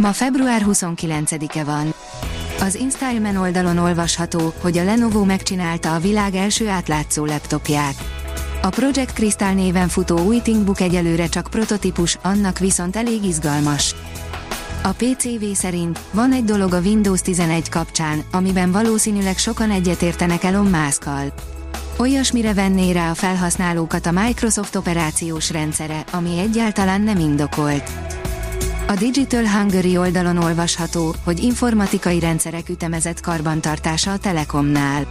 Ma 0.00 0.12
február 0.12 0.64
29-e 0.66 1.64
van. 1.64 1.94
Az 2.60 2.74
InStyleman 2.74 3.36
oldalon 3.36 3.78
olvasható, 3.78 4.52
hogy 4.60 4.78
a 4.78 4.84
Lenovo 4.84 5.24
megcsinálta 5.24 5.94
a 5.94 5.98
világ 5.98 6.34
első 6.34 6.68
átlátszó 6.68 7.24
laptopját. 7.24 7.94
A 8.62 8.68
Project 8.68 9.12
Crystal 9.12 9.52
néven 9.52 9.88
futó 9.88 10.18
új 10.18 10.38
ThinkBook 10.38 10.80
egyelőre 10.80 11.26
csak 11.26 11.48
prototípus, 11.50 12.18
annak 12.22 12.58
viszont 12.58 12.96
elég 12.96 13.24
izgalmas. 13.24 13.94
A 14.82 14.88
PCV 14.88 15.44
szerint 15.54 16.00
van 16.10 16.32
egy 16.32 16.44
dolog 16.44 16.72
a 16.72 16.80
Windows 16.80 17.20
11 17.20 17.68
kapcsán, 17.68 18.22
amiben 18.30 18.72
valószínűleg 18.72 19.38
sokan 19.38 19.70
egyetértenek 19.70 20.44
Elon 20.44 20.66
Musk-kal. 20.66 21.32
Olyasmire 21.98 22.54
venné 22.54 22.90
rá 22.90 23.10
a 23.10 23.14
felhasználókat 23.14 24.06
a 24.06 24.10
Microsoft 24.10 24.76
operációs 24.76 25.50
rendszere, 25.50 26.04
ami 26.12 26.38
egyáltalán 26.38 27.00
nem 27.00 27.18
indokolt. 27.18 27.90
A 28.90 28.94
Digital 28.94 29.48
Hungary 29.48 29.96
oldalon 29.96 30.36
olvasható, 30.36 31.14
hogy 31.24 31.42
informatikai 31.42 32.20
rendszerek 32.20 32.68
ütemezett 32.68 33.20
karbantartása 33.20 34.12
a 34.12 34.18
Telekomnál. 34.18 35.06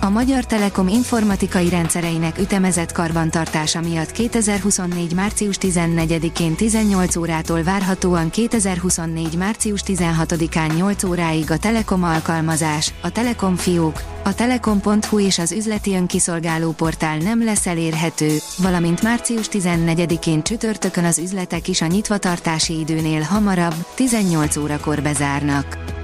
A 0.00 0.08
Magyar 0.08 0.44
Telekom 0.44 0.88
informatikai 0.88 1.68
rendszereinek 1.68 2.38
ütemezett 2.38 2.92
karbantartása 2.92 3.80
miatt 3.80 4.12
2024. 4.12 5.14
március 5.14 5.56
14-én 5.60 6.54
18 6.54 7.16
órától 7.16 7.62
várhatóan 7.62 8.30
2024. 8.30 9.36
március 9.36 9.80
16-án 9.86 10.74
8 10.76 11.04
óráig 11.04 11.50
a 11.50 11.58
Telekom 11.58 12.04
alkalmazás, 12.04 12.92
a 13.02 13.10
Telekom 13.10 13.56
fiók, 13.56 14.02
a 14.24 14.34
telekom.hu 14.34 15.20
és 15.20 15.38
az 15.38 15.52
üzleti 15.52 15.94
önkiszolgáló 15.94 16.70
portál 16.72 17.16
nem 17.16 17.44
lesz 17.44 17.66
elérhető, 17.66 18.36
valamint 18.62 19.02
március 19.02 19.48
14-én 19.52 20.42
csütörtökön 20.42 21.04
az 21.04 21.18
üzletek 21.18 21.68
is 21.68 21.80
a 21.80 21.86
nyitvatartási 21.86 22.78
időnél 22.78 23.22
hamarabb, 23.22 23.74
18 23.94 24.56
órakor 24.56 25.02
bezárnak. 25.02 25.97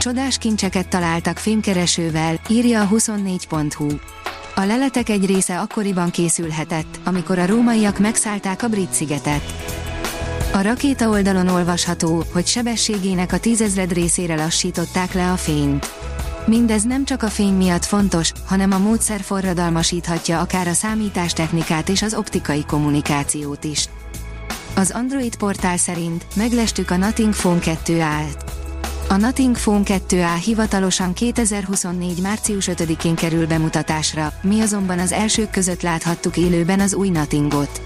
Csodás 0.00 0.38
kincseket 0.38 0.88
találtak 0.88 1.38
fémkeresővel, 1.38 2.40
írja 2.48 2.80
a 2.80 2.88
24.hu. 2.88 3.88
A 4.54 4.64
leletek 4.64 5.08
egy 5.08 5.26
része 5.26 5.60
akkoriban 5.60 6.10
készülhetett, 6.10 7.00
amikor 7.04 7.38
a 7.38 7.46
rómaiak 7.46 7.98
megszállták 7.98 8.62
a 8.62 8.68
brit 8.68 8.92
szigetet. 8.92 9.42
A 10.52 10.60
rakéta 10.60 11.08
oldalon 11.08 11.48
olvasható, 11.48 12.24
hogy 12.32 12.46
sebességének 12.46 13.32
a 13.32 13.38
tízezred 13.38 13.92
részére 13.92 14.36
lassították 14.36 15.12
le 15.12 15.32
a 15.32 15.36
fényt. 15.36 15.90
Mindez 16.46 16.82
nem 16.82 17.04
csak 17.04 17.22
a 17.22 17.28
fény 17.28 17.54
miatt 17.54 17.84
fontos, 17.84 18.32
hanem 18.46 18.72
a 18.72 18.78
módszer 18.78 19.20
forradalmasíthatja 19.20 20.40
akár 20.40 20.68
a 20.68 20.72
számítástechnikát 20.72 21.88
és 21.88 22.02
az 22.02 22.14
optikai 22.14 22.64
kommunikációt 22.66 23.64
is. 23.64 23.88
Az 24.74 24.90
Android 24.90 25.36
portál 25.36 25.76
szerint 25.76 26.26
meglestük 26.34 26.90
a 26.90 26.96
Nothing 26.96 27.34
Phone 27.34 27.58
2 27.58 28.00
állt. 28.00 28.59
A 29.10 29.16
Nothing 29.16 29.56
Phone 29.56 29.82
2A 29.84 30.40
hivatalosan 30.44 31.12
2024. 31.12 32.20
március 32.20 32.68
5-én 32.72 33.14
kerül 33.14 33.46
bemutatásra, 33.46 34.32
mi 34.42 34.60
azonban 34.60 34.98
az 34.98 35.12
elsők 35.12 35.50
között 35.50 35.82
láthattuk 35.82 36.36
élőben 36.36 36.80
az 36.80 36.94
új 36.94 37.08
Nothingot. 37.08 37.80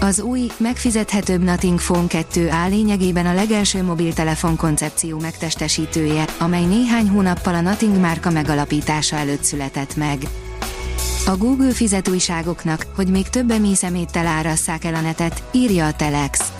Az 0.00 0.20
új, 0.20 0.46
megfizethetőbb 0.56 1.42
Nothing 1.42 1.78
Phone 1.78 2.06
2A 2.08 2.68
lényegében 2.68 3.26
a 3.26 3.34
legelső 3.34 3.82
mobiltelefon 3.82 4.56
koncepció 4.56 5.18
megtestesítője, 5.18 6.24
amely 6.38 6.64
néhány 6.64 7.08
hónappal 7.08 7.54
a 7.54 7.60
Nothing 7.60 8.00
márka 8.00 8.30
megalapítása 8.30 9.16
előtt 9.16 9.42
született 9.42 9.96
meg. 9.96 10.18
A 11.26 11.36
Google 11.36 11.72
fizet 11.72 12.08
újságoknak, 12.08 12.86
hogy 12.96 13.08
még 13.08 13.28
több 13.28 13.52
szeméttel 13.74 14.26
árasszák 14.26 14.84
el 14.84 14.94
a 14.94 15.00
netet, 15.00 15.42
írja 15.52 15.86
a 15.86 15.92
Telex. 15.92 16.52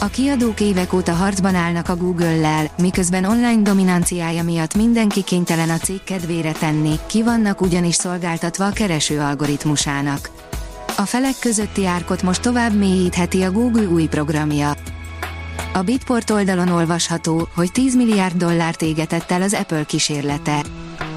A 0.00 0.06
kiadók 0.06 0.60
évek 0.60 0.92
óta 0.92 1.12
harcban 1.12 1.54
állnak 1.54 1.88
a 1.88 1.96
Google-lel, 1.96 2.66
miközben 2.78 3.24
online 3.24 3.62
dominanciája 3.62 4.42
miatt 4.42 4.74
mindenki 4.74 5.22
kénytelen 5.22 5.70
a 5.70 5.78
cég 5.78 6.02
kedvére 6.04 6.52
tenni, 6.52 6.98
ki 7.06 7.22
vannak 7.22 7.60
ugyanis 7.60 7.94
szolgáltatva 7.94 8.66
a 8.66 8.72
kereső 8.72 9.20
algoritmusának. 9.20 10.30
A 10.96 11.02
felek 11.02 11.34
közötti 11.40 11.86
árkot 11.86 12.22
most 12.22 12.42
tovább 12.42 12.74
mélyítheti 12.74 13.42
a 13.42 13.50
Google 13.50 13.86
új 13.86 14.06
programja. 14.06 14.74
A 15.72 15.82
Bitport 15.82 16.30
oldalon 16.30 16.68
olvasható, 16.68 17.48
hogy 17.54 17.72
10 17.72 17.96
milliárd 17.96 18.36
dollárt 18.36 18.82
égetett 18.82 19.30
el 19.30 19.42
az 19.42 19.54
Apple 19.54 19.84
kísérlete. 19.84 20.64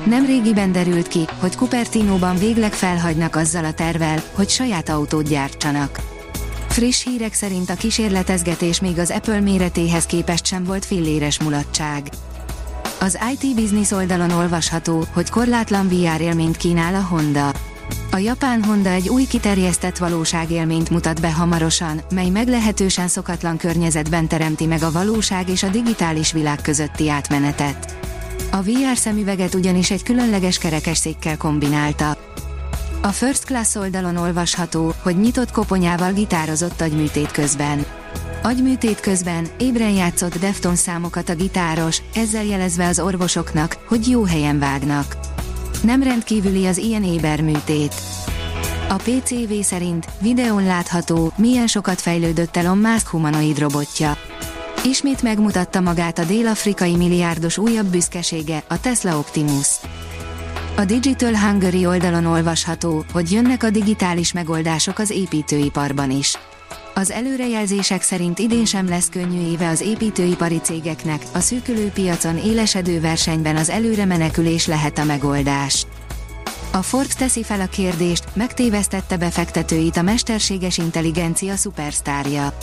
Nemrégiben 0.06 0.72
derült 0.72 1.07
ki, 1.07 1.28
hogy 1.40 1.56
Cupertino-ban 1.56 2.38
végleg 2.38 2.73
felhagynak 2.73 3.35
azzal 3.35 3.66
a 3.66 3.73
tervel, 3.73 4.22
hogy 4.34 4.50
saját 4.50 4.90
autót 4.90 5.28
gyártsanak. 5.28 6.19
Friss 6.79 7.03
hírek 7.03 7.34
szerint 7.34 7.69
a 7.69 7.73
kísérletezgetés 7.73 8.79
még 8.79 9.00
az 9.00 9.12
Apple 9.12 9.40
méretéhez 9.40 10.06
képest 10.06 10.45
sem 10.45 10.63
volt 10.63 10.85
filléres 10.85 11.40
mulatság. 11.40 12.09
Az 13.00 13.19
IT 13.31 13.56
Business 13.56 13.91
oldalon 13.91 14.31
olvasható, 14.31 15.06
hogy 15.13 15.29
korlátlan 15.29 15.88
VR 15.88 16.22
élményt 16.22 16.57
kínál 16.57 16.95
a 16.95 17.01
Honda. 17.01 17.51
A 18.12 18.17
japán 18.17 18.63
Honda 18.63 18.90
egy 18.90 19.09
új 19.09 19.23
kiterjesztett 19.23 19.97
valóságélményt 19.97 20.90
mutat 20.90 21.22
be 21.22 21.34
hamarosan, 21.34 22.01
mely 22.13 22.29
meglehetősen 22.29 23.07
szokatlan 23.07 23.57
környezetben 23.57 24.28
teremti 24.28 24.66
meg 24.66 24.84
a 24.84 24.91
valóság 24.91 25.50
és 25.50 25.63
a 25.63 25.69
digitális 25.69 26.31
világ 26.31 26.61
közötti 26.61 27.09
átmenetet. 27.09 27.97
A 28.51 28.61
VR 28.61 28.97
szemüveget 28.97 29.53
ugyanis 29.53 29.91
egy 29.91 30.03
különleges 30.03 30.57
kerekesszékkel 30.57 31.38
kombinálta. 31.38 32.17
A 33.02 33.08
First 33.08 33.46
Class 33.46 33.76
oldalon 33.76 34.16
olvasható, 34.16 34.94
hogy 35.04 35.20
nyitott 35.20 35.52
koponyával 35.52 36.14
gitározott 36.14 36.82
agyműtét 36.82 37.32
közben. 37.32 37.86
Agyműtét 38.44 39.00
közben 39.00 39.48
ébren 39.58 39.92
játszott 39.92 40.40
Defton 40.40 40.76
számokat 40.76 41.30
a 41.30 41.36
gitáros, 41.36 42.02
ezzel 42.14 42.44
jelezve 42.44 42.88
az 42.88 43.00
orvosoknak, 43.00 43.78
hogy 43.88 44.08
jó 44.08 44.24
helyen 44.24 44.59
vágnak. 44.59 45.18
Nem 45.84 46.04
rendkívüli 46.04 46.66
az 46.66 46.78
ilyen 46.78 47.04
éberműtét. 47.04 47.94
A 48.90 48.96
PCV 48.96 49.54
szerint 49.62 50.06
videón 50.22 50.64
látható, 50.64 51.32
milyen 51.36 51.68
sokat 51.68 52.02
fejlődött 52.02 52.58
Elon 52.58 52.78
Musk 52.78 53.08
humanoid 53.08 53.59
robotja. 53.59 54.18
Ismét 54.84 55.22
megmutatta 55.22 55.80
magát 55.80 56.20
a 56.20 56.24
dél-afrikai 56.24 56.96
milliárdos 56.96 57.58
újabb 57.58 57.88
büszkesége, 57.88 58.64
a 58.68 58.80
Tesla 58.80 59.18
Optimus. 59.18 59.68
A 60.79 60.85
Digital 60.85 61.38
Hungary 61.38 61.85
oldalon 61.85 62.25
olvasható, 62.25 63.06
hogy 63.12 63.31
jönnek 63.31 63.63
a 63.63 63.69
digitális 63.69 64.31
megoldások 64.31 65.00
az 65.00 65.09
építőiparban 65.09 66.12
is. 66.12 66.38
Az 66.94 67.12
előrejelzések 67.12 68.01
szerint 68.01 68.40
idén 68.40 68.66
sem 68.66 68.88
lesz 68.88 69.09
könnyű 69.09 69.51
éve 69.51 69.67
az 69.67 69.81
építőipari 69.81 70.57
cégeknek, 70.57 71.22
a 71.34 71.40
szűkülő 71.40 71.88
piacon 71.88 72.38
élesedő 72.38 73.00
versenyben 73.00 73.56
az 73.56 73.69
előre 73.69 74.06
menekülés 74.06 74.67
lehet 74.67 74.97
a 74.97 75.03
megoldás. 75.03 75.85
A 76.72 76.81
Forbes 76.81 77.13
teszi 77.13 77.44
fel 77.44 77.61
a 77.61 77.67
kérdést, 77.67 78.23
megtévesztette 78.34 79.17
befektetőit 79.17 79.97
a 79.97 80.01
mesterséges 80.01 80.78
intelligencia 80.78 81.56
szupersztárja. 81.56 82.57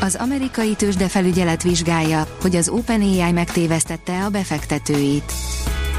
Az 0.00 0.14
amerikai 0.14 0.74
tőzsdefelügyelet 0.74 1.62
vizsgálja, 1.62 2.26
hogy 2.40 2.56
az 2.56 2.68
OpenAI 2.68 3.32
megtévesztette 3.32 4.24
a 4.24 4.28
befektetőit. 4.28 5.32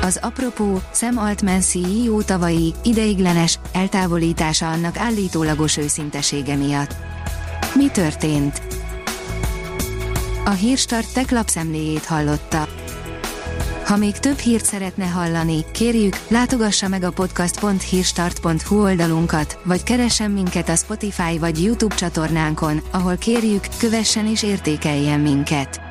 Az 0.01 0.19
apropó, 0.21 0.81
Sam 0.94 1.18
Altman 1.18 1.62
CEO 1.62 2.21
tavalyi, 2.21 2.74
ideiglenes, 2.83 3.59
eltávolítása 3.71 4.71
annak 4.71 4.98
állítólagos 4.98 5.77
őszintesége 5.77 6.56
miatt. 6.56 6.95
Mi 7.75 7.88
történt? 7.88 8.62
A 10.45 10.50
Hírstart 10.50 11.13
tech 11.13 11.33
lapszemléjét 11.33 12.06
hallotta. 12.06 12.68
Ha 13.86 13.98
még 13.98 14.18
több 14.18 14.38
hírt 14.38 14.65
szeretne 14.65 15.06
hallani, 15.06 15.65
kérjük, 15.71 16.18
látogassa 16.27 16.88
meg 16.88 17.03
a 17.03 17.12
podcast.hírstart.hu 17.12 18.81
oldalunkat, 18.81 19.59
vagy 19.63 19.83
keressen 19.83 20.31
minket 20.31 20.69
a 20.69 20.75
Spotify 20.75 21.39
vagy 21.39 21.63
YouTube 21.63 21.95
csatornánkon, 21.95 22.81
ahol 22.92 23.15
kérjük, 23.15 23.63
kövessen 23.80 24.27
és 24.27 24.44
értékeljen 24.44 25.19
minket. 25.19 25.90